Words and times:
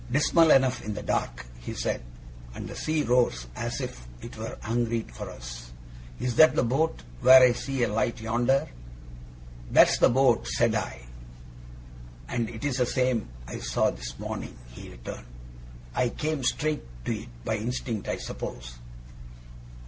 'Dismal 0.11 0.49
enough 0.49 0.83
in 0.83 0.95
the 0.95 1.03
dark,' 1.03 1.45
he 1.59 1.75
said: 1.75 2.01
'and 2.55 2.67
the 2.67 2.75
sea 2.75 3.03
roars 3.03 3.45
as 3.55 3.79
if 3.81 4.07
it 4.19 4.35
were 4.35 4.57
hungry 4.63 5.05
for 5.13 5.29
us. 5.29 5.73
Is 6.19 6.37
that 6.37 6.55
the 6.55 6.63
boat, 6.63 7.03
where 7.19 7.43
I 7.43 7.51
see 7.51 7.83
a 7.83 7.87
light 7.87 8.19
yonder?' 8.19 8.67
'That's 9.69 9.99
the 9.99 10.09
boat,' 10.09 10.47
said 10.47 10.73
I. 10.73 11.01
'And 12.27 12.49
it's 12.49 12.79
the 12.79 12.85
same 12.87 13.27
I 13.47 13.59
saw 13.59 13.91
this 13.91 14.17
morning,' 14.17 14.57
he 14.71 14.89
returned. 14.89 15.27
'I 15.93 16.09
came 16.17 16.43
straight 16.43 16.83
to 17.05 17.15
it, 17.21 17.29
by 17.45 17.57
instinct, 17.57 18.07
I 18.07 18.17
suppose. 18.17 18.79